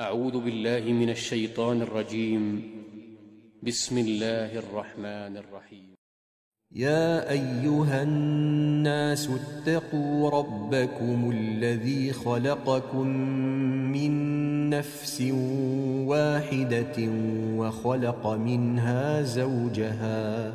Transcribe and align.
أعوذ 0.00 0.40
بالله 0.40 0.92
من 0.92 1.10
الشيطان 1.10 1.82
الرجيم. 1.82 2.62
بسم 3.62 3.98
الله 3.98 4.58
الرحمن 4.58 5.36
الرحيم. 5.36 5.94
يا 6.72 7.30
أيها 7.30 8.02
الناس 8.02 9.28
اتقوا 9.28 10.30
ربكم 10.30 11.30
الذي 11.30 12.12
خلقكم 12.12 13.06
من 13.92 14.12
نفس 14.70 15.20
واحدة 16.08 16.96
وخلق 17.56 18.26
منها 18.26 19.22
زوجها 19.22 20.54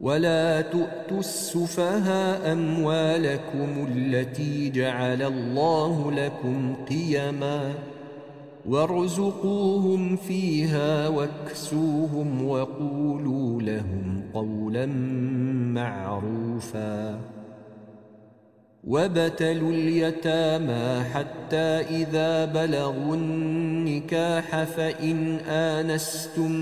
ولا 0.00 0.60
تؤتوا 0.60 1.18
السفهاء 1.18 2.52
اموالكم 2.52 3.86
التي 3.96 4.70
جعل 4.70 5.22
الله 5.22 6.12
لكم 6.12 6.74
قيما 6.88 7.74
وارزقوهم 8.66 10.16
فيها 10.16 11.08
واكسوهم 11.08 12.48
وقولوا 12.48 13.62
لهم 13.62 14.22
قولا 14.34 14.86
معروفا 15.74 17.20
وابتلوا 18.84 19.72
اليتامى 19.72 21.04
حتى 21.04 21.80
اذا 22.00 22.44
بلغوا 22.44 23.14
النكاح 23.14 24.64
فان 24.64 25.36
انستم 25.36 26.52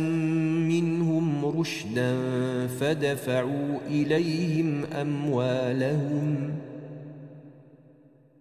منهم 0.68 1.46
رشدا 1.60 2.16
فدفعوا 2.66 3.78
اليهم 3.86 4.84
اموالهم 4.84 6.54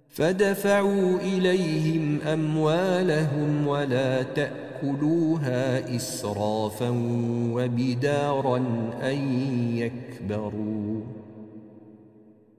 فدفعوا 0.09 1.19
اليهم 1.19 2.19
اموالهم 2.21 3.67
ولا 3.67 4.23
تاكلوها 4.23 5.95
اسرافا 5.95 6.89
وبدارا 7.53 8.57
ان 9.03 9.39
يكبروا 9.77 11.16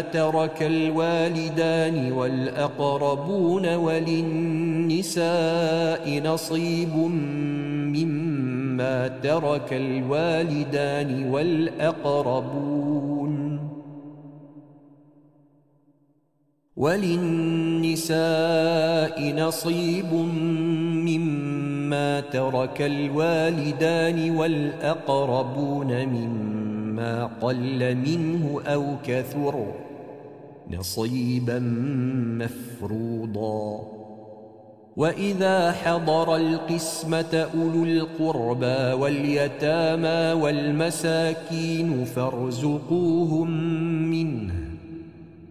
ترك 0.00 0.62
الوالدان 0.62 2.12
والأقربون 2.12 3.74
وللنساء 3.74 5.22
نصيب 6.24 6.96
مما 7.96 9.08
ترك 9.08 9.72
الوالدان 9.72 11.30
والأقربون 11.30 12.92
وللنساء 16.76 18.14
نصيب 19.34 20.14
مما 21.08 22.20
ترك 22.20 22.82
الوالدان 22.82 24.36
والأقربون 24.36 26.06
مما 26.06 26.61
قل 27.40 27.94
منه 27.94 28.60
أو 28.66 28.84
كثر 29.06 29.74
نصيبا 30.70 31.58
مفروضا. 32.40 33.88
وإذا 34.96 35.72
حضر 35.72 36.36
القسمة 36.36 37.48
أولو 37.54 37.84
القربى 37.84 38.92
واليتامى 39.02 40.42
والمساكين 40.42 42.04
فارزقوهم 42.04 43.50
منه 44.10 44.54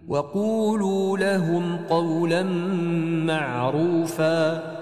وقولوا 0.08 1.18
لهم 1.18 1.76
قولا 1.76 2.42
معروفا. 3.26 4.81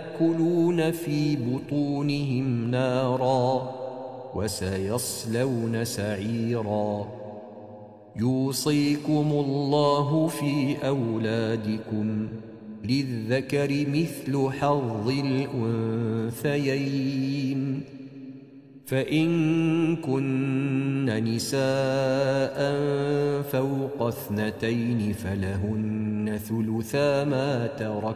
ياكلون 0.21 0.91
في 0.91 1.35
بطونهم 1.35 2.71
نارا 2.71 3.75
وسيصلون 4.35 5.85
سعيرا. 5.85 7.07
يوصيكم 8.15 9.31
الله 9.31 10.27
في 10.27 10.75
أولادكم 10.87 12.27
للذكر 12.83 13.85
مثل 13.87 14.49
حظ 14.49 15.09
الأنثيين. 16.39 17.81
فإن 18.85 19.95
كن 19.95 21.05
نساء 21.05 22.57
فوق 23.41 24.07
اثنتين 24.07 25.13
فلهن 25.13 26.39
ثلثا 26.49 27.23
ما 27.23 27.67
ترك 27.67 28.15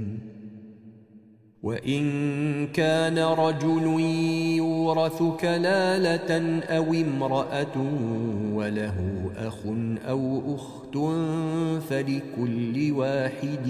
وإن 1.63 2.67
كان 2.67 3.19
رجل 3.19 3.99
يورث 4.57 5.23
كلالة 5.41 6.59
أو 6.65 6.93
امرأة 6.93 7.77
وله 8.53 9.29
أخ 9.37 9.57
أو 10.09 10.55
أخت 10.55 10.97
فلكل 11.89 12.91
واحد 12.91 13.67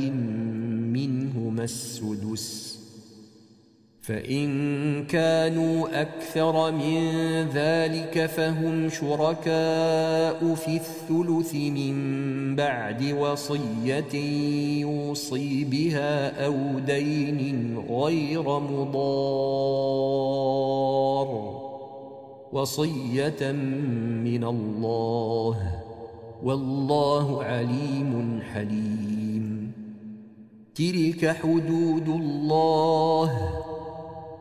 منهما 0.93 1.63
السدس. 1.63 2.70
فإن 4.01 5.05
كانوا 5.05 6.01
أكثر 6.01 6.71
من 6.71 7.09
ذلك 7.53 8.25
فهم 8.25 8.89
شركاء 8.89 10.55
في 10.55 10.75
الثلث 10.75 11.55
من 11.55 12.55
بعد 12.55 13.03
وصية 13.03 14.15
يوصي 14.81 15.63
بها 15.63 16.45
أو 16.45 16.79
دين 16.79 17.77
غير 17.89 18.59
مضار. 18.59 19.01
وصية 22.51 23.51
من 23.51 24.43
الله. 24.43 25.81
والله 26.43 27.43
عليم 27.43 28.41
حليم. 28.53 29.71
تلك 30.75 31.27
حدود 31.27 32.07
الله. 32.07 33.61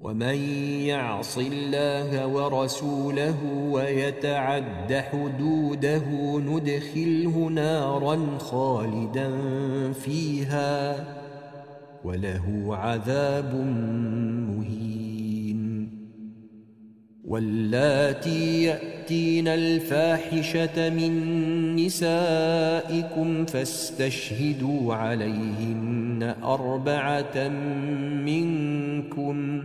ومن 0.00 0.34
يعص 0.86 1.38
الله 1.38 2.26
ورسوله 2.26 3.36
ويتعد 3.70 4.92
حدوده 4.92 6.04
ندخله 6.38 7.50
نارا 7.54 8.38
خالدا 8.38 9.30
فيها 9.92 11.04
وله 12.04 12.76
عذاب 12.76 13.54
مهين. 14.48 15.90
واللاتي 17.24 18.62
يأتين 18.62 19.48
الفاحشة 19.48 20.90
من 20.90 21.76
نسائكم 21.76 23.46
فاستشهدوا 23.46 24.94
عليهن 24.94 26.34
أربعة 26.42 27.48
منكم 28.24 29.64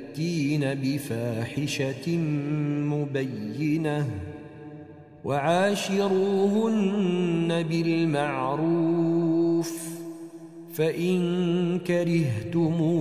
يأتين 0.11 0.73
بفاحشة 0.73 2.17
مبينة 2.91 4.09
وعاشروهن 5.23 6.67
بالمعروف 7.69 9.11
فإن 10.73 11.79
كرهتموهن 11.79 12.93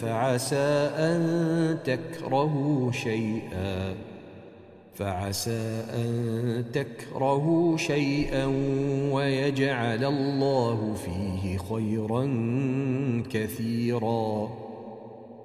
فعسى 0.00 0.90
أن 0.96 1.78
تكرهوا 1.84 2.92
شيئا 2.92 3.94
فعسى 4.94 5.84
أن 5.94 6.64
تكرهوا 6.72 7.76
شيئا 7.76 8.46
ويجعل 9.12 10.04
الله 10.04 10.94
فيه 10.94 11.58
خيرا 11.58 12.24
كثيراً. 13.30 14.67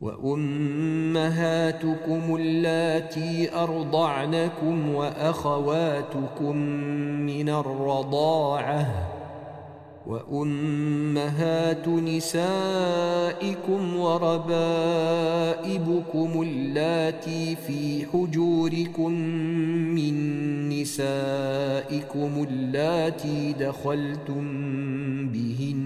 وأمهاتكم 0.00 1.56
اللاتي 2.36 3.54
أرضعنكم 3.54 4.94
وأخواتكم 4.94 6.56
من 7.26 7.48
الرضاعة 7.48 9.12
وأمهات 10.06 11.88
نسائكم 11.88 12.96
وربائبكم 13.96 14.82
اللاتي 16.42 17.56
في 17.56 18.06
حجوركم 18.12 19.12
من 19.94 20.16
نسائكم 20.68 22.46
اللاتي 22.50 23.52
دخلتم 23.52 24.44
بهن 25.28 25.85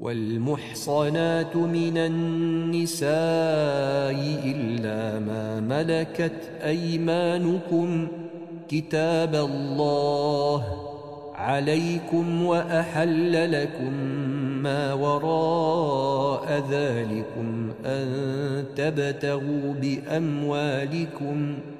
والمحصنات 0.00 1.56
من 1.56 1.98
النساء 1.98 3.10
إلا 4.44 5.18
ما 5.18 5.60
ملكت 5.60 6.50
أيمانكم 6.64 8.08
كتاب 8.68 9.34
الله 9.34 10.64
عليكم 11.34 12.44
وأحل 12.44 13.62
لكم 13.62 13.92
ما 14.62 14.92
وراء 14.92 16.64
ذلكم 16.70 17.70
أن 17.84 18.64
تبتغوا 18.76 19.74
بأموالكم 19.80 21.54
ۖ 21.76 21.79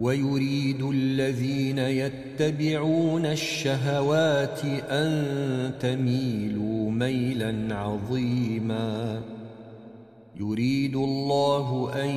ويريد 0.00 0.82
الذين 0.82 1.78
يتبعون 1.78 3.26
الشهوات 3.26 4.64
أن 4.90 5.10
تميلوا 5.80 6.90
ميلا 6.90 7.74
عظيما. 7.74 9.20
يريد 10.40 10.96
الله 10.96 11.90
أن 12.04 12.08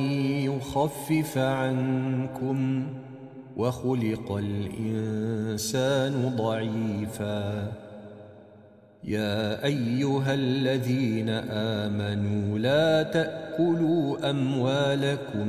يخفف 0.50 1.38
عنكم 1.38 2.86
وخلق 3.56 4.32
الإنسان 4.32 6.12
ضعيفا. 6.36 7.72
يا 9.04 9.64
أيها 9.64 10.34
الذين 10.34 11.28
آمنوا 11.78 12.58
لا 12.58 13.02
تأكلوا 13.02 14.30
أموالكم 14.30 15.48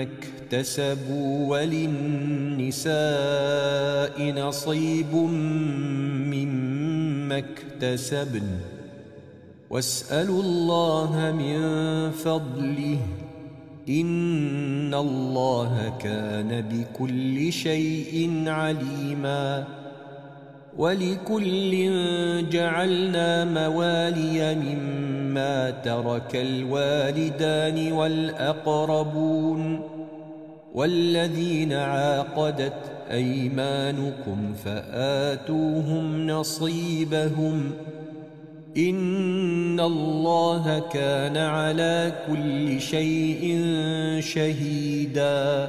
اكتسبوا 0.00 1.48
وللنساء 1.48 2.94
نصيب 4.46 5.14
مما 6.32 7.38
اكتسبن. 7.38 8.42
واسألوا 9.70 10.42
الله 10.42 11.32
من 11.38 11.60
فضله. 12.10 12.98
إن 13.88 14.94
الله 14.94 15.98
كان 16.02 16.60
بكل 16.60 17.52
شيء 17.52 18.42
عليما. 18.46 19.64
ولكل 20.78 21.90
جعلنا 22.50 23.44
موالي 23.44 24.54
مما 24.54 25.70
ترك 25.70 26.36
الوالدان 26.36 27.92
والأقربون 27.92 29.80
والذين 30.74 31.72
عاقدت 31.72 32.94
أيمانكم 33.10 34.54
فآتوهم 34.64 36.26
نصيبهم 36.26 37.70
إن 38.76 39.80
الله 39.80 40.82
كان 40.92 41.36
على 41.36 42.12
كل 42.28 42.80
شيء 42.80 43.62
شهيدا 44.20 45.68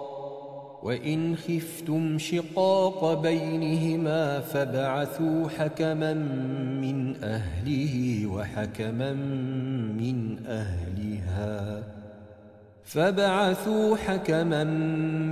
وإن 0.83 1.35
خفتم 1.35 2.17
شقاق 2.17 3.21
بينهما 3.21 4.39
فبعثوا 4.39 5.49
حكما 5.49 6.13
من 6.81 7.15
أهله 7.23 8.25
وحكما 8.27 9.13
من 9.93 10.37
أهلها. 10.47 11.83
فبعثوا 12.83 13.97
حكما 13.97 14.63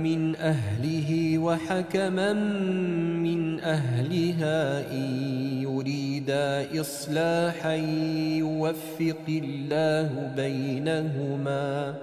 من 0.02 0.36
أهله 0.36 1.38
وحكما 1.38 2.32
من 3.22 3.60
أهلها 3.60 4.90
إن 4.92 5.06
يريدا 5.62 6.80
إصلاحا 6.80 7.74
يوفق 8.38 9.26
الله 9.28 10.32
بينهما. 10.36 11.94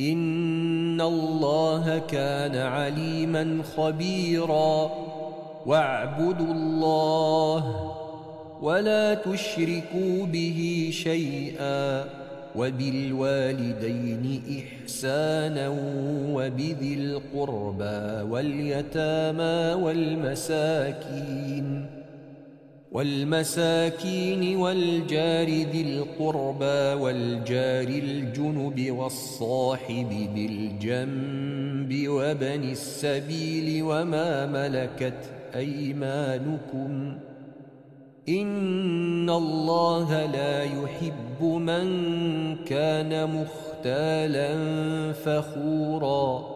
إن 0.00 1.00
الله 1.00 1.98
كان 1.98 2.56
عليما 2.56 3.62
خبيرا 3.76 4.90
واعبدوا 5.66 6.54
الله 6.54 7.92
ولا 8.62 9.14
تشركوا 9.14 10.26
به 10.26 10.88
شيئا 10.92 12.04
وبالوالدين 12.56 14.42
إحسانا 14.84 15.68
وبذي 16.32 16.94
القربى 16.94 18.30
واليتامى 18.30 19.82
والمساكين 19.82 21.85
والمساكين 22.92 24.56
والجار 24.56 25.46
ذي 25.46 25.82
القربى 25.82 27.02
والجار 27.02 27.88
الجنب 27.88 28.90
والصاحب 28.90 30.28
بالجنب 30.34 32.08
وبن 32.08 32.70
السبيل 32.70 33.82
وما 33.82 34.46
ملكت 34.46 35.30
أيمانكم 35.54 37.18
ۖ 37.32 37.36
إن 38.28 39.30
الله 39.30 40.26
لا 40.26 40.62
يحب 40.62 41.42
من 41.42 41.86
كان 42.64 43.40
مختالا 43.40 44.52
فخورا 45.12 46.55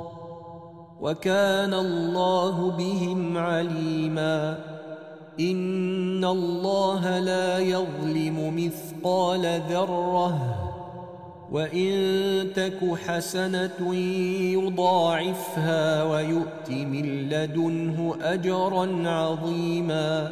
وكان 1.01 1.73
الله 1.73 2.71
بهم 2.77 3.37
عليما. 3.37 4.57
إن 5.39 6.25
الله 6.25 7.19
لا 7.19 7.59
يظلم 7.59 8.65
مثقال 8.65 9.61
ذرة. 9.69 10.55
وإن 11.51 12.47
تك 12.55 12.95
حسنة 13.07 13.95
يضاعفها 14.53 16.03
ويؤت 16.03 16.69
من 16.69 17.29
لدنه 17.29 18.15
أجرا 18.21 19.09
عظيما. 19.09 20.31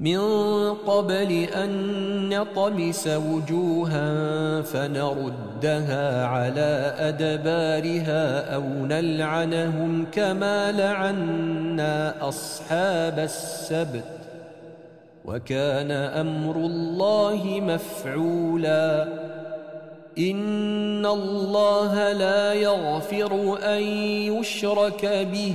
من 0.00 0.18
قبل 0.74 1.32
أن 1.32 2.28
نطمس 2.28 3.08
وجوها 3.08 4.10
فنردها 4.62 6.26
على 6.26 6.94
أدبارها 6.98 8.54
أو 8.54 8.62
نلعنهم 8.62 10.06
كما 10.12 10.72
لعنا 10.72 12.28
أصحاب 12.28 13.18
السبت 13.18 14.04
وكان 15.24 15.90
أمر 15.90 16.56
الله 16.56 17.60
مفعولا. 17.60 19.08
إن 20.18 21.06
الله 21.06 22.12
لا 22.12 22.52
يغفر 22.52 23.58
أن 23.62 23.82
يشرك 24.32 25.06
به. 25.32 25.54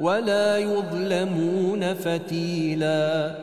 ولا 0.00 0.58
يظلمون 0.58 1.94
فتيلا. 1.94 3.34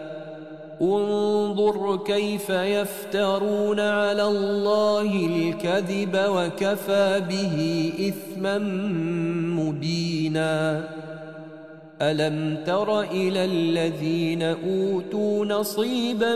انظر 0.81 1.97
كيف 2.05 2.49
يفترون 2.49 3.79
على 3.79 4.23
الله 4.23 5.01
الكذب 5.25 6.17
وكفى 6.27 7.21
به 7.29 7.91
إثما 7.99 8.57
مبينا. 9.59 10.83
ألم 12.01 12.57
تر 12.65 13.01
إلى 13.01 13.45
الذين 13.45 14.41
أوتوا 14.41 15.45
نصيبا 15.45 16.35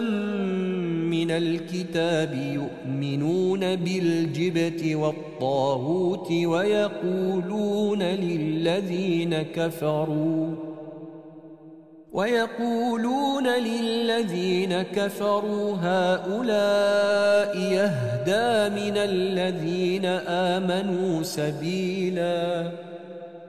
من 1.10 1.32
الكتاب 1.32 2.34
يؤمنون 2.34 3.75
بالجبت 3.75 4.95
والطاغوت 4.95 6.32
ويقولون 6.32 8.04
للذين 8.04 9.41
كفروا 9.41 10.56
ويقولون 12.13 13.47
للذين 13.47 14.82
كفروا 14.82 15.75
هؤلاء 15.82 17.58
يهدى 17.58 18.75
من 18.75 18.97
الذين 18.97 20.06
آمنوا 20.28 21.23
سبيلا 21.23 22.71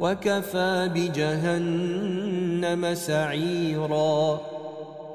وكفى 0.00 0.90
بجهنم 0.94 2.94
سعيراً. 2.94 4.40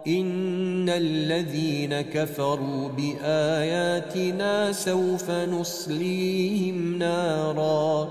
إن 0.07 0.89
الذين 0.89 2.01
كفروا 2.01 2.89
بآياتنا 2.97 4.71
سوف 4.71 5.31
نصليهم 5.31 6.97
نارا. 6.97 8.09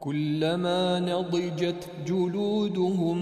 كلما 0.00 1.00
نضجت 1.00 1.84
جلودهم 2.06 3.18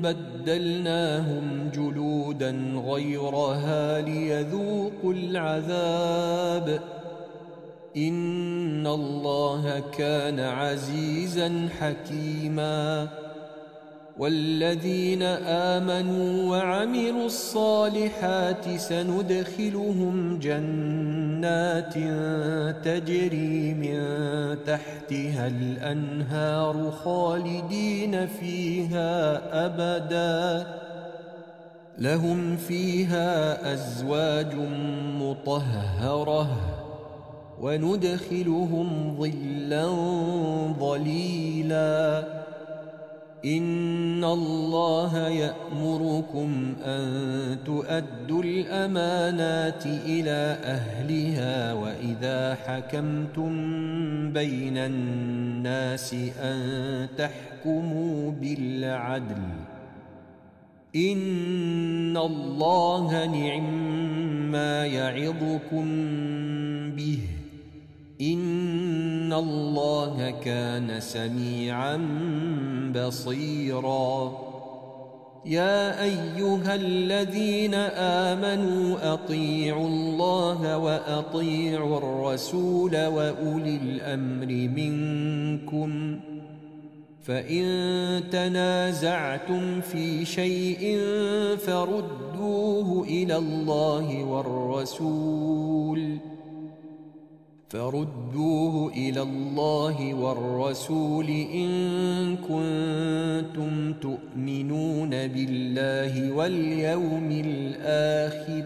بدلناهم 0.00 1.70
جلودا 1.74 2.82
غيرها 2.86 4.00
ليذوقوا 4.00 5.12
العذاب. 5.12 6.80
إن 7.96 8.86
الله 8.86 9.82
كان 9.98 10.40
عزيزا 10.40 11.68
حكيماً 11.80 13.08
والذين 14.18 15.22
آمنوا 15.22 16.50
وعملوا 16.50 17.26
الصالحات 17.26 18.76
سندخلهم 18.76 20.38
جنات 20.38 21.94
تجري 22.84 23.74
من 23.74 23.98
تحتها 24.66 25.46
الأنهار 25.46 26.90
خالدين 26.90 28.26
فيها 28.26 29.40
أبدا 29.66 30.66
لهم 31.98 32.56
فيها 32.56 33.72
أزواج 33.74 34.54
مطهرة 35.20 36.50
وندخلهم 37.62 39.16
ظلا 39.20 39.86
ظليلاً. 40.80 42.38
إن 43.44 44.24
الله 44.24 45.28
يأمركم 45.28 46.74
أن 46.84 47.02
تؤدوا 47.66 48.42
الأمانات 48.42 49.86
إلى 49.86 50.56
أهلها 50.64 51.72
وإذا 51.72 52.54
حكمتم 52.54 53.52
بين 54.32 54.76
الناس 54.76 56.14
أن 56.40 57.06
تحكموا 57.18 58.30
بالعدل. 58.30 59.42
إن 60.96 62.16
الله 62.16 63.26
نعم 63.26 63.72
ما 64.50 64.86
يعظكم 64.86 65.86
به. 66.90 67.18
إن 68.20 69.32
الله 69.32 70.34
كان 70.44 71.00
سميعا 71.00 71.96
بصيرا. 72.94 74.38
يا 75.46 76.02
أيها 76.02 76.74
الذين 76.74 77.74
آمنوا 78.34 79.12
أطيعوا 79.12 79.88
الله 79.88 80.78
وأطيعوا 80.78 81.98
الرسول 81.98 83.06
وأولي 83.06 83.76
الأمر 83.76 84.46
منكم 84.76 86.20
فإن 87.22 87.64
تنازعتم 88.32 89.80
في 89.80 90.24
شيء 90.24 90.98
فردوه 91.56 93.04
إلى 93.04 93.36
الله 93.36 94.24
والرسول 94.24 96.18
فردوه 97.70 98.92
إلى 98.92 99.22
الله 99.22 100.14
والرسول 100.14 101.28
إن 101.54 102.36
كنتم 102.36 103.92
تؤمنون 103.92 105.10
بالله 105.10 106.32
واليوم 106.32 107.30
الآخر. 107.30 108.64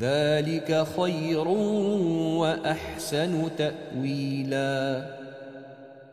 ذلك 0.00 0.86
خير 0.96 1.48
وأحسن 2.38 3.48
تأويلاً. 3.58 5.21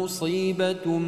مصيبه 0.00 0.98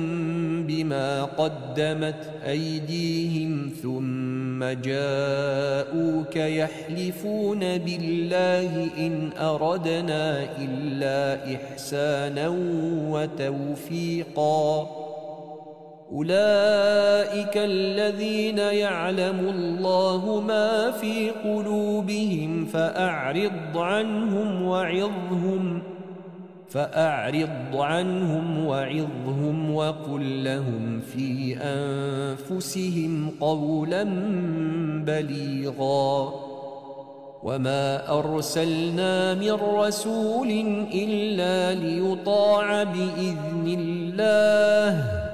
بما 0.68 1.24
قدمت 1.24 2.30
ايديهم 2.46 3.70
ثم 3.82 4.64
جاءوك 4.64 6.36
يحلفون 6.36 7.58
بالله 7.58 8.90
ان 8.98 9.30
اردنا 9.38 10.46
الا 10.58 11.54
احسانا 11.54 12.48
وتوفيقا 13.08 14.88
أولئك 16.12 17.56
الذين 17.56 18.58
يعلم 18.58 19.38
الله 19.54 20.40
ما 20.40 20.90
في 20.90 21.30
قلوبهم 21.30 22.66
فأعرض 22.66 23.78
عنهم 23.78 24.62
وعظهم 24.62 25.82
فأعرض 26.72 27.76
عنهم 27.76 28.66
وعظهم 28.66 29.74
وقل 29.74 30.44
لهم 30.44 31.00
في 31.00 31.56
أنفسهم 31.62 33.30
قولا 33.40 34.02
بليغا. 35.06 36.32
وما 37.42 38.18
أرسلنا 38.18 39.34
من 39.34 39.52
رسول 39.52 40.50
إلا 40.94 41.74
ليطاع 41.80 42.82
بإذن 42.82 43.76
الله. 43.78 45.31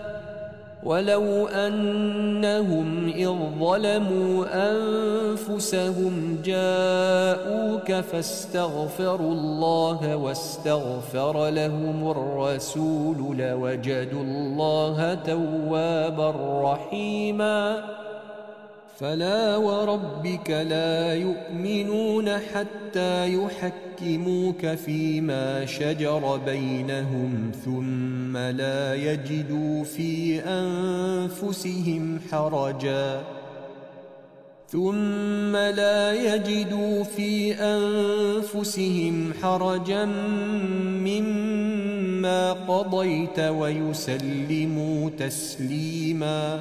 ولو 0.82 1.46
أنهم 1.46 3.08
إذ 3.08 3.34
ظلموا 3.60 4.46
أنفسهم 4.70 6.38
جاءوك 6.44 7.92
فاستغفروا 7.92 9.32
الله 9.32 10.16
واستغفر 10.16 11.48
لهم 11.48 12.10
الرسول 12.10 13.36
لوجدوا 13.36 14.22
الله 14.22 15.14
توابا 15.14 16.34
رحيماً 16.62 17.98
فلا 19.00 19.56
وربك 19.56 20.50
لا 20.50 21.14
يؤمنون 21.14 22.38
حتى 22.38 23.32
يحكموك 24.02 24.66
فيما 24.66 25.66
شجر 25.66 26.40
بينهم 26.46 27.50
ثم 27.64 28.36
لا 28.36 28.94
يجدوا 28.94 29.84
في 29.84 30.40
أنفسهم 30.40 32.20
حرجا. 32.30 33.22
ثم 34.68 35.56
لا 35.56 36.12
يجدوا 36.12 37.04
في 37.04 37.54
أنفسهم 37.54 39.32
حرجا 39.42 40.04
مما 41.04 42.52
قضيت 42.52 43.38
ويسلموا 43.40 45.10
تسليما. 45.10 46.60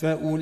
فأولئك 0.00 0.40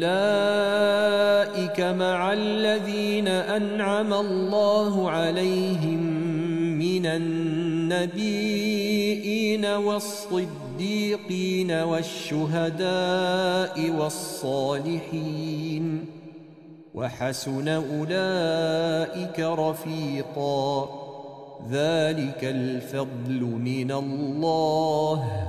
مع 1.80 2.32
الذين 2.32 3.28
أنعم 3.28 4.14
الله 4.14 5.10
عليهم 5.10 5.98
من 6.78 7.06
النبيين 7.06 8.68
والصديقين 9.66 11.72
والشهداء 11.72 12.70
والصالحين 13.90 16.04
وحسن 16.94 17.68
أولئك 17.68 19.40
رفيقا 19.40 20.88
ذلك 21.70 22.44
الفضل 22.44 23.42
من 23.42 23.92
الله 23.92 25.48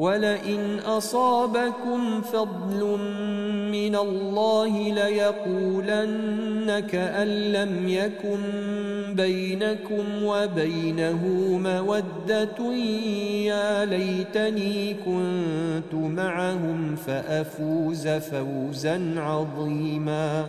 ولئن 0.00 0.78
أصابكم 0.78 2.20
فضل 2.20 2.98
من 3.72 3.96
الله 3.96 4.92
ليقولن 4.92 6.80
كأن 6.92 7.28
لم 7.28 7.88
يكن 7.88 8.40
بينكم 9.14 10.04
وبينه 10.24 11.26
مودة 11.62 12.72
يا 13.44 13.84
ليتني 13.84 14.94
كنت 14.94 15.94
معهم 15.94 16.96
فأفوز 16.96 18.08
فوزا 18.08 19.14
عظيماً 19.16 20.48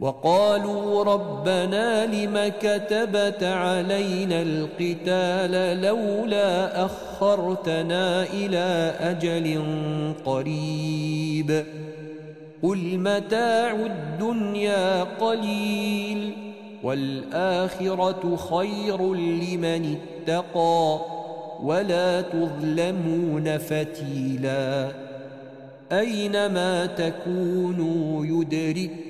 وقالوا 0.00 1.04
ربنا 1.04 2.06
لم 2.06 2.52
كتبت 2.60 3.42
علينا 3.42 4.42
القتال 4.42 5.82
لولا 5.82 6.84
أخرتنا 6.84 8.22
إلى 8.22 8.94
أجل 9.00 9.62
قريب 10.24 11.64
قل 12.62 12.98
متاع 12.98 13.72
الدنيا 13.72 15.02
قليل 15.02 16.32
والآخرة 16.82 18.36
خير 18.36 19.14
لمن 19.14 19.96
اتقى 19.96 21.00
ولا 21.62 22.20
تظلمون 22.20 23.58
فتيلا 23.58 24.88
أينما 25.92 26.86
تكونوا 26.86 28.26
يدرك 28.26 29.09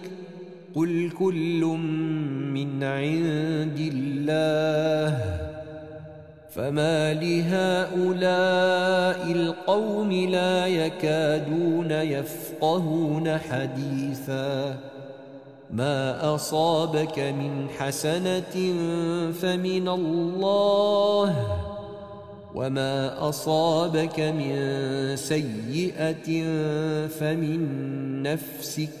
قل 0.75 1.11
كل 1.19 1.61
من 2.53 2.83
عند 2.83 3.91
الله 3.93 5.41
فما 6.49 7.13
لهؤلاء 7.13 8.41
القوم 9.31 10.11
لا 10.11 10.67
يكادون 10.67 11.91
يفقهون 11.91 13.37
حديثا 13.37 14.77
ما 15.73 16.35
أصابك 16.35 17.19
من 17.19 17.67
حسنة 17.79 18.73
فمن 19.31 19.87
الله 19.87 21.57
وما 22.55 23.29
أصابك 23.29 24.19
من 24.19 24.55
سيئة 25.15 26.43
فمن 27.07 27.61
نفسك 28.23 29.00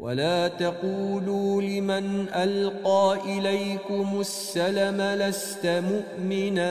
ولا 0.00 0.48
تقولوا 0.48 1.62
لمن 1.62 2.28
القى 2.28 3.18
اليكم 3.24 4.20
السلم 4.20 5.00
لست 5.00 5.66
مؤمنا 5.66 6.70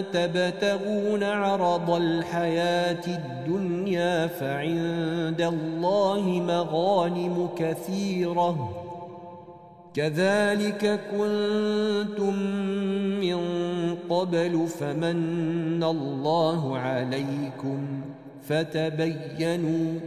تبتغون 0.00 1.22
عرض 1.22 1.90
الحياة 1.90 3.04
الدنيا 3.06 4.26
فعند 4.26 5.40
الله 5.40 6.20
مغانم 6.46 7.48
كثيره 7.56 8.86
كذلك 9.94 11.00
كنتم 11.10 12.34
من 13.20 13.40
قبل 14.10 14.66
فمن 14.68 15.84
الله 15.84 16.78
عليكم 16.78 18.02
فتبينوا 18.48 20.00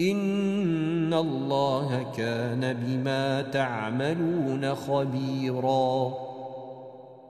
إن 0.00 1.14
الله 1.14 2.06
كان 2.16 2.76
بما 2.86 3.42
تعملون 3.42 4.74
خبيرا. 4.74 6.12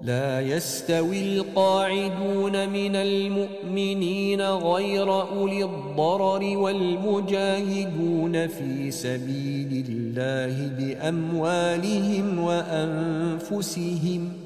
لا 0.01 0.41
يستوي 0.41 1.39
القاعدون 1.39 2.69
من 2.69 2.97
المؤمنين 2.97 4.43
غير 4.43 5.23
أولي 5.23 5.65
الضرر 5.65 6.57
والمجاهدون 6.59 8.47
في 8.47 8.91
سبيل 8.91 9.85
الله 9.89 10.71
بأموالهم 10.79 12.39
وأنفسهم 12.39 14.33
ۖ 14.43 14.46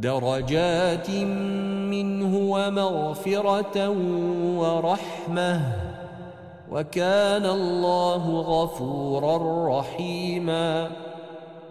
درجات 0.00 1.10
منه 1.90 2.36
ومغفرة 2.36 3.88
ورحمة 4.58 5.62
وكان 6.72 7.46
الله 7.46 8.40
غفورا 8.40 9.38
رحيما 9.78 10.90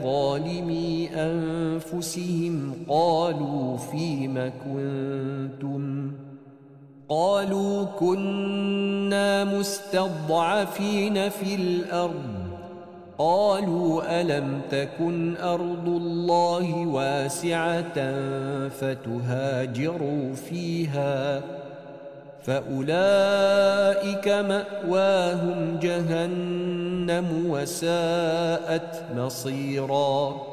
ظالمي 0.03 1.09
أنفسهم 1.15 2.73
قالوا 2.89 3.77
فيم 3.77 4.51
كنتم؟ 4.65 5.83
قالوا 7.13 7.85
كنا 7.99 9.43
مستضعفين 9.43 11.29
في 11.29 11.55
الأرض. 11.55 12.33
قالوا 13.17 14.21
ألم 14.21 14.61
تكن 14.71 15.37
أرض 15.37 15.87
الله 15.87 16.87
واسعة 16.87 18.13
فتهاجروا 18.69 20.33
فيها؟ 20.49 21.41
فأولئك 22.43 24.27
مأواهم 24.27 25.79
جهنم 25.81 27.45
وساءت 27.49 29.03
مصيرا. 29.17 30.52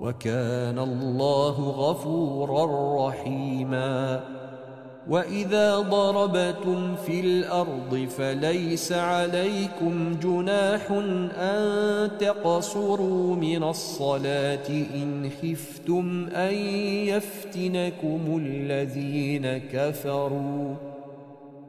وكان 0.00 0.78
الله 0.78 1.70
غفورا 1.70 2.64
رحيما. 3.08 4.20
وإذا 5.08 5.78
ضربتم 5.78 6.94
في 6.96 7.20
الأرض 7.20 8.08
فليس 8.18 8.92
عليكم 8.92 10.16
جناح 10.22 10.90
أن 11.38 12.10
تقصروا 12.18 13.36
من 13.36 13.62
الصلاة 13.62 14.68
إن 14.68 15.30
خفتم 15.42 16.28
أن 16.34 16.54
يفتنكم 17.08 18.42
الذين 18.44 19.58
كفروا. 19.58 20.74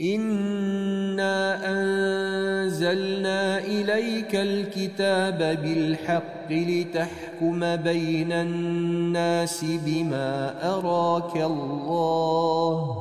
إنا 0.00 1.60
أنزلنا 1.72 3.58
إليك 3.58 4.36
الكتاب 4.36 5.58
بالحق 5.62 6.52
لتحكم 6.52 7.76
بين 7.76 8.32
الناس 8.32 9.64
بما 9.86 10.54
أراك 10.74 11.36
الله 11.36 12.96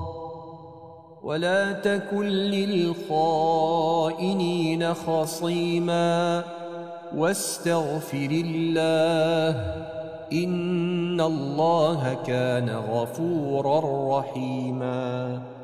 ولا 1.23 1.71
تكن 1.71 2.25
للخائنين 3.05 3.63
خصيما 4.93 6.43
واستغفر 7.15 8.29
الله 8.31 9.75
إن 10.33 11.21
الله 11.21 12.17
كان 12.27 12.69
غفورا 12.69 14.19
رحيماً 14.19 15.54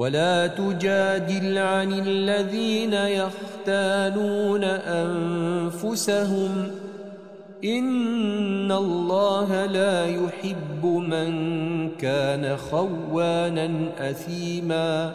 ولا 0.00 0.46
تجادل 0.46 1.58
عن 1.58 1.92
الذين 1.92 2.92
يختانون 2.92 4.64
أنفسهم. 4.64 6.70
إن 7.64 8.72
الله 8.72 9.66
لا 9.66 10.06
يحب 10.06 10.86
من 10.86 11.90
كان 11.90 12.56
خوانا 12.56 13.70
أثيما. 13.98 15.12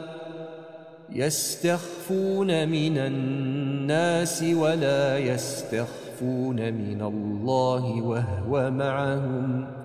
يستخفون 1.13 2.69
من 2.69 2.97
الناس 2.97 4.45
ولا 4.57 5.17
يستخفون 5.17 6.55
من 6.55 7.01
الله 7.01 8.01
وهو 8.01 8.71
معهم 8.71 9.67
ۖ. 9.81 9.84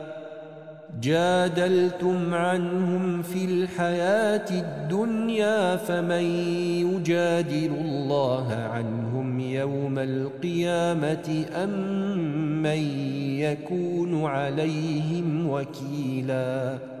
جادلتم 1.01 2.33
عنهم 2.33 3.21
في 3.21 3.45
الحياة 3.45 4.45
الدنيا 4.51 5.75
فمن 5.75 6.23
يجادل 6.93 7.71
الله 7.81 8.53
عنهم 8.53 9.39
يوم 9.39 9.99
القيامة 9.99 11.45
أم 11.55 11.69
من 12.63 12.81
يكون 13.39 14.25
عليهم 14.25 15.49
وكيلاً 15.49 17.00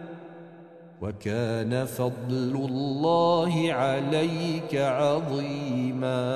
وكان 1.01 1.85
فضل 1.85 2.55
الله 2.55 3.73
عليك 3.73 4.75
عظيما. 4.75 6.31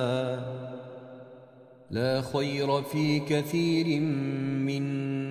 لا 1.91 2.22
خير 2.34 2.82
في 2.82 3.20
كثير 3.20 3.99
من 3.99 4.84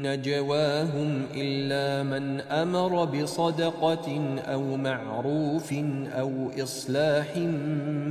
نجواهم 0.02 1.22
إلا 1.34 2.02
من 2.02 2.40
أمر 2.40 3.04
بصدقة 3.04 4.38
أو 4.38 4.76
معروف 4.76 5.72
أو 6.12 6.50
إصلاح 6.62 7.38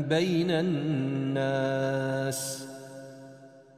بين 0.09 0.51
الناس. 1.31 1.93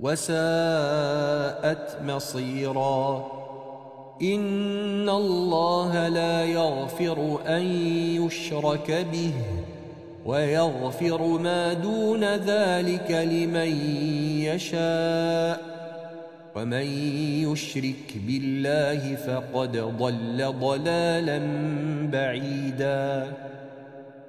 وساءت 0.00 1.96
مصيرا. 2.04 3.26
إن 4.22 5.08
الله 5.08 6.08
لا 6.08 6.44
يغفر 6.44 7.38
أن 7.46 7.62
يشرك 8.22 9.06
به 9.12 9.32
ويغفر 10.26 11.22
ما 11.22 11.72
دون 11.72 12.24
ذلك 12.24 13.10
لمن 13.10 13.68
يشاء. 14.42 15.76
ومن 16.56 16.86
يشرك 17.52 18.14
بالله 18.26 19.14
فقد 19.14 19.76
ضل 19.76 20.52
ضلالا 20.60 21.40
بعيدا. 22.12 23.32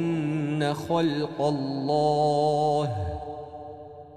خلق 0.74 1.40
الله 1.40 3.15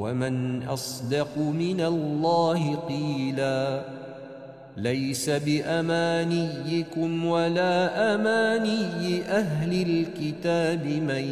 ومن 0.00 0.62
أصدق 0.62 1.38
من 1.38 1.80
الله 1.80 2.74
قيلا 2.74 3.82
ليس 4.76 5.30
بأمانيكم 5.30 7.24
ولا 7.24 8.14
أماني 8.14 9.22
أهل 9.22 9.72
الكتاب 9.82 10.86
من 10.86 11.24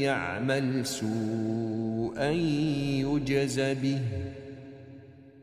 يعمل 0.00 0.86
سوءا 0.86 2.30
يجز 3.06 3.60
به 3.60 4.00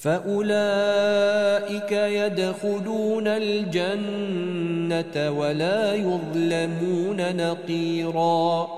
فاولئك 0.00 1.92
يدخلون 1.92 3.26
الجنه 3.26 5.30
ولا 5.30 5.94
يظلمون 5.94 7.36
نقيرا 7.36 8.68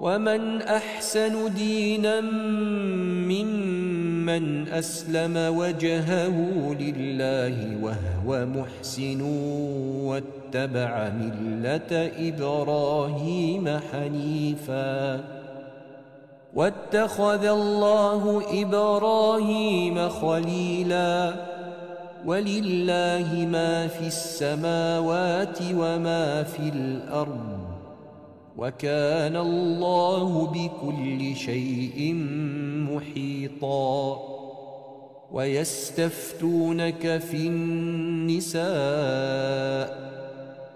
ومن 0.00 0.62
أحسن 0.62 1.54
دينا 1.54 2.20
ممن 3.30 4.68
أسلم 4.68 5.36
وجهه 5.36 6.36
لله 6.80 7.76
وهو 7.82 8.46
محسن 8.46 9.20
واتبع 10.02 11.08
ملة 11.08 12.10
إبراهيم 12.18 13.78
حنيفا 13.92 15.41
واتخذ 16.54 17.44
الله 17.44 18.42
إبراهيم 18.62 20.08
خليلا 20.08 21.34
ولله 22.26 23.48
ما 23.52 23.86
في 23.86 24.06
السماوات 24.06 25.58
وما 25.74 26.42
في 26.42 26.68
الأرض 26.68 27.58
وكان 28.56 29.36
الله 29.36 30.46
بكل 30.46 31.36
شيء 31.36 32.14
محيطا 32.90 34.18
ويستفتونك 35.32 37.18
في 37.18 37.46
النساء 37.46 38.62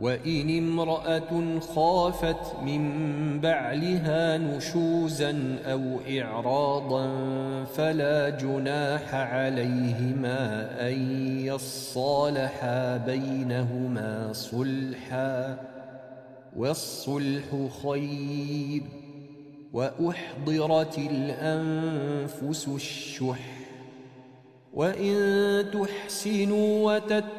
وإن 0.00 0.58
امرأة 0.58 1.58
خافت 1.74 2.56
من 2.62 3.40
بعلها 3.40 4.38
نشوزا 4.38 5.58
أو 5.64 5.98
إعراضا 6.10 7.08
فلا 7.64 8.30
جناح 8.30 9.14
عليهما 9.14 10.68
أن 10.88 11.26
يصالحا 11.40 12.96
بينهما 12.96 14.32
صلحا 14.32 15.58
والصلح 16.56 17.68
خير 17.82 18.82
وأحضرت 19.72 20.98
الأنفس 20.98 22.68
الشح 22.68 23.54
وإن 24.74 25.14
تحسنوا 25.72 26.94
وتتقوا 26.94 27.33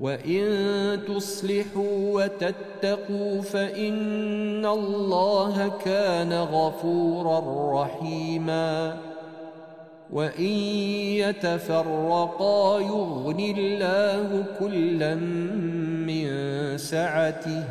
وإن 0.00 1.00
تصلحوا 1.08 2.24
وتتقوا 2.24 3.42
فإن 3.42 4.66
الله 4.66 5.72
كان 5.84 6.32
غفورا 6.32 7.40
رحيما 7.82 8.96
وإن 10.12 10.52
يتفرقا 11.22 12.80
يغن 12.80 13.40
الله 13.40 14.44
كلا 14.58 15.14
من 15.14 16.28
سعته 16.78 17.64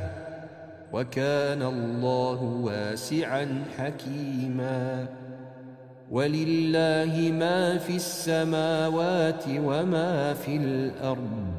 وكان 0.94 1.62
الله 1.62 2.44
واسعا 2.64 3.64
حكيما 3.78 5.06
ولله 6.12 7.32
ما 7.40 7.78
في 7.78 7.96
السماوات 7.96 9.44
وما 9.48 10.34
في 10.34 10.56
الأرض 10.56 11.59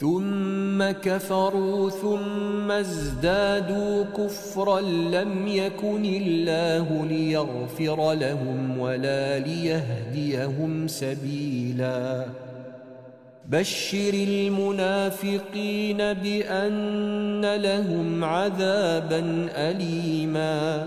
ثم 0.00 0.90
كفروا 0.90 1.90
ثم 1.90 2.70
ازدادوا 2.70 4.04
كفرا 4.04 4.80
لم 4.80 5.48
يكن 5.48 6.04
الله 6.04 7.06
ليغفر 7.06 8.12
لهم 8.12 8.78
ولا 8.78 9.38
ليهديهم 9.38 10.88
سبيلا. 10.88 12.26
بشر 13.48 14.14
المنافقين 14.14 15.96
بأن 15.96 17.54
لهم 17.54 18.24
عذابا 18.24 19.48
اليما. 19.56 20.86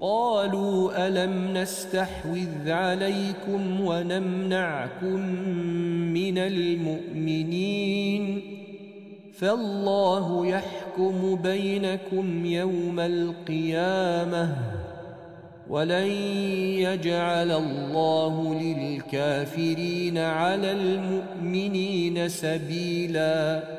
قالوا 0.00 1.08
ألم 1.08 1.56
نستحوذ 1.56 2.70
عليكم 2.70 3.80
ونمنعكم 3.80 5.20
من 6.14 6.38
المؤمنين 6.38 8.40
فالله 9.34 10.46
يحكم 10.46 11.38
بينكم 11.42 12.46
يوم 12.46 13.00
القيامة 13.00 14.56
ولن 15.68 16.10
يجعل 16.78 17.52
الله 17.52 18.54
للكافرين 18.54 20.18
على 20.18 20.72
المؤمنين 20.72 22.28
سبيلاً 22.28 23.78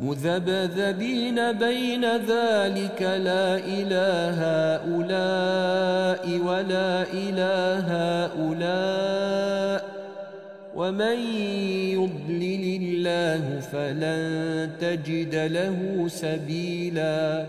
مذبذبين 0.00 1.52
بين 1.52 2.04
ذلك 2.04 3.02
لا 3.02 3.56
إله 3.56 4.38
هؤلاء 4.46 6.38
ولا 6.38 7.02
إله 7.12 7.86
هؤلاء 8.26 9.84
ومن 10.74 11.18
يضلل 11.98 12.82
الله 12.82 13.60
فلن 13.60 14.70
تجد 14.80 15.34
له 15.34 16.08
سبيلاً 16.08 17.46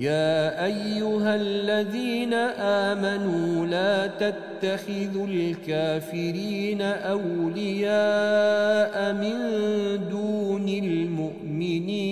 يا 0.00 0.64
أيها 0.64 1.36
الذين 1.36 2.34
آمنوا 2.88 3.66
لا 3.66 4.06
تتخذوا 4.06 5.26
الكافرين 5.26 6.82
أولياء 6.82 7.92
من 9.12 9.36
دون 10.10 10.68
المؤمنين 10.68 12.10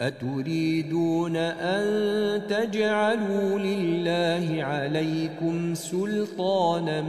أتريدون 0.00 1.36
أن 1.36 2.42
تجعلوا 2.48 3.58
لله 3.58 4.64
عليكم 4.64 5.74
سلطانا 5.74 7.02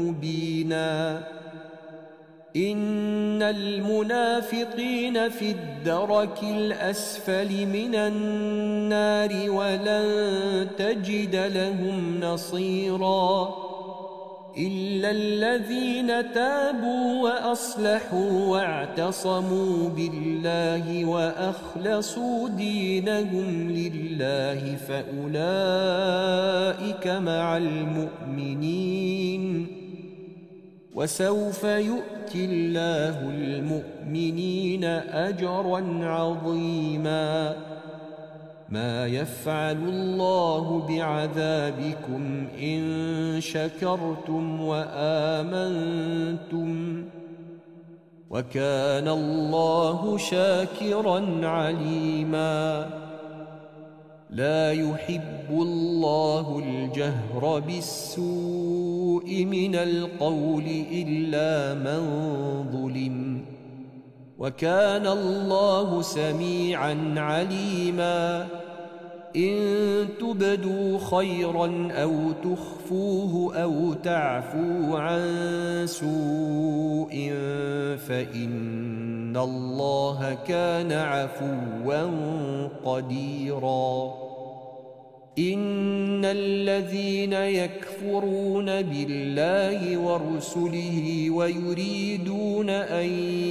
مبينا 0.00 1.22
إن 2.58 3.42
المنافقين 3.42 5.28
في 5.28 5.50
الدرك 5.50 6.42
الأسفل 6.42 7.66
من 7.66 7.94
النار 7.94 9.50
ولن 9.50 10.68
تجد 10.78 11.36
لهم 11.36 12.20
نصيرا 12.20 13.54
إلا 14.58 15.10
الذين 15.10 16.32
تابوا 16.32 17.22
وأصلحوا 17.22 18.46
واعتصموا 18.46 19.88
بالله 19.88 21.04
وأخلصوا 21.04 22.48
دينهم 22.48 23.70
لله 23.70 24.76
فأولئك 24.88 25.46
مع 27.06 27.56
المؤمنين 27.56 28.98
وسوف 30.98 31.64
يؤتي 31.64 32.44
الله 32.44 33.30
المؤمنين 33.30 34.84
أجرا 35.28 35.80
عظيما. 36.02 37.56
ما 38.68 39.06
يفعل 39.06 39.76
الله 39.76 40.86
بعذابكم 40.88 42.46
إن 42.62 42.80
شكرتم 43.40 44.60
وآمنتم 44.60 45.94
وكان 48.30 49.08
الله 49.08 50.18
شاكرا 50.18 51.46
عليما. 51.46 52.86
لا 54.30 54.72
يحب 54.72 55.50
الله 55.50 56.62
الجهر 56.64 57.58
بالسوء 57.66 58.77
من 59.26 59.74
القول 59.74 60.64
إلا 60.92 61.74
من 61.74 62.02
ظلم 62.72 63.44
وكان 64.38 65.06
الله 65.06 66.02
سميعا 66.02 67.14
عليما. 67.16 68.46
إن 69.36 70.08
تبدوا 70.20 70.98
خيرا 70.98 71.88
أو 71.92 72.12
تخفوه 72.44 73.56
أو 73.56 73.92
تعفوا 73.92 74.98
عن 74.98 75.22
سوء 75.86 77.32
فإن 78.08 79.36
الله 79.36 80.38
كان 80.46 80.92
عفوا 80.92 82.06
قديرا. 82.84 84.27
إن 85.38 86.24
الذين 86.24 87.32
يكفرون 87.32 88.82
بالله 88.82 89.98
ورسله 89.98 91.30
ويريدون 91.30 92.70
أن 92.70 93.08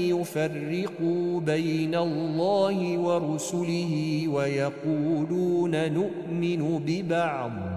يفرقوا 0.10 1.40
بين 1.40 1.96
الله 1.96 2.98
ورسله 2.98 4.24
ويقولون 4.28 5.94
نؤمن 5.94 6.80
ببعض 6.86 7.77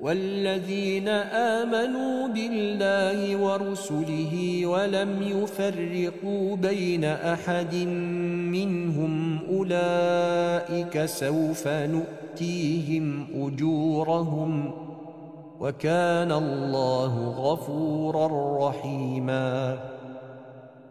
والذين 0.00 1.08
آمنوا 1.58 2.28
بالله 2.28 3.36
ورسله 3.36 4.66
ولم 4.66 5.22
يفرقوا 5.22 6.56
بين 6.56 7.04
أحد 7.04 7.74
منهم 8.54 9.38
أولئك 9.50 11.04
سوف 11.04 11.68
نؤتيهم 11.68 13.26
أجورهم 13.36 14.70
وكان 15.60 16.32
الله 16.32 17.28
غفورا 17.28 18.26
رحيماً 18.68 19.78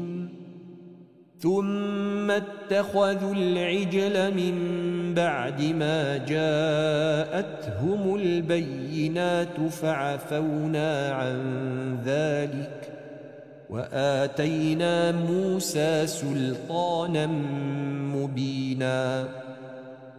ثم 1.41 2.31
اتخذوا 2.31 3.33
العجل 3.33 4.33
من 4.33 4.55
بعد 5.13 5.61
ما 5.61 6.17
جاءتهم 6.17 8.15
البينات 8.15 9.59
فعفونا 9.69 11.11
عن 11.11 11.37
ذلك 12.05 12.91
وآتينا 13.69 15.11
موسى 15.11 16.07
سلطانا 16.07 17.25
مبينا 18.15 19.27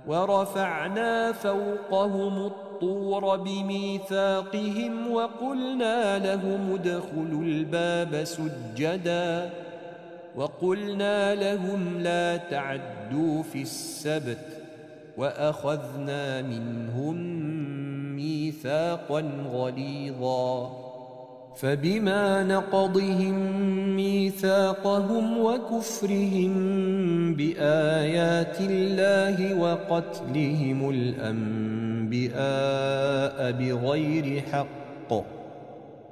ورفعنا 0.06 1.32
فوقهم 1.32 2.46
الطور 2.46 3.36
بميثاقهم 3.36 5.12
وقلنا 5.12 6.18
لهم 6.18 6.74
ادخلوا 6.74 7.42
الباب 7.42 8.24
سجداً 8.24 9.61
وقلنا 10.36 11.34
لهم 11.34 11.98
لا 11.98 12.36
تعدوا 12.36 13.42
في 13.42 13.62
السبت 13.62 14.46
وأخذنا 15.16 16.42
منهم 16.42 17.16
ميثاقا 18.16 19.20
غليظا. 19.52 20.82
فبما 21.56 22.44
نقضهم 22.44 23.34
ميثاقهم 23.96 25.38
وكفرهم 25.38 26.52
بآيات 27.34 28.60
الله 28.60 29.54
وقتلهم 29.54 30.90
الأنبياء 30.90 32.32
بغير 33.52 34.42
حق 34.52 35.41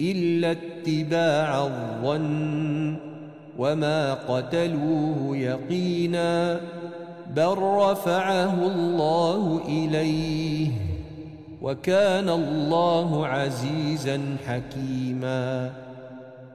إلا 0.00 0.50
اتباع 0.52 1.64
الظن 1.66 2.96
وما 3.58 4.14
قتلوه 4.14 5.36
يقينا 5.36 6.60
بل 7.36 7.54
رفعه 7.58 8.66
الله 8.66 9.60
إليه 9.68 10.70
وكان 11.62 12.28
الله 12.28 13.26
عزيزا 13.26 14.36
حكيما 14.46 15.70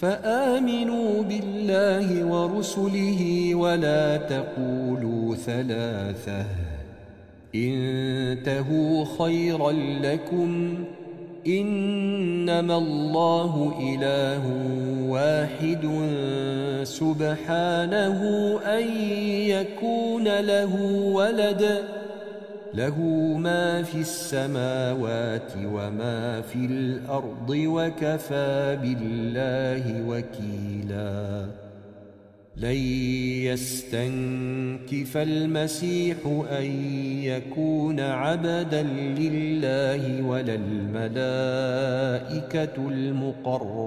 فآمنوا 0.00 1.22
بالله 1.22 2.24
ورسله 2.24 3.54
ولا 3.54 4.16
تقولوا 4.16 5.34
ثلاثة. 5.36 6.44
انتهوا 7.54 9.04
خيرا 9.18 9.72
لكم. 10.02 10.74
إنما 11.46 12.76
الله 12.78 13.74
إله 13.80 14.42
واحد 15.08 15.86
سبحانه 16.84 18.20
أن 18.64 18.88
يكون 19.48 20.40
له 20.40 20.82
ولد. 21.12 21.82
له 22.76 23.00
ما 23.38 23.82
في 23.82 24.00
السماوات 24.00 25.52
وما 25.64 26.40
في 26.40 26.66
الأرض 26.66 27.50
وكفى 27.50 28.78
بالله 28.82 30.02
وكيلا. 30.08 31.46
لن 32.56 32.76
يستنكف 33.50 35.16
المسيح 35.16 36.16
أن 36.50 36.64
يكون 37.22 38.00
عبدا 38.00 38.82
لله 38.82 40.22
ولا 40.22 40.54
الملائكة 40.54 41.28
المقربون. 42.88 43.86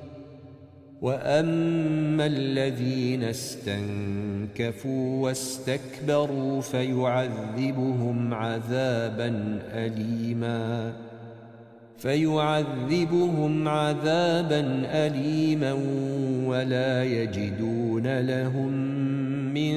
واما 1.01 2.25
الذين 2.25 3.23
استنكفوا 3.23 5.23
واستكبروا 5.23 6.61
فيعذبهم 6.61 8.33
عذابا 8.33 9.59
اليما 9.73 10.93
فيعذبهم 11.97 13.67
عذابا 13.67 14.59
اليما 14.85 15.73
ولا 16.45 17.03
يجدون 17.03 18.19
لهم 18.19 18.71
من 19.53 19.75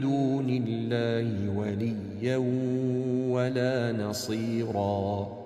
دون 0.00 0.62
الله 0.66 1.26
وليا 1.56 2.36
ولا 3.30 3.92
نصيرا 3.92 5.45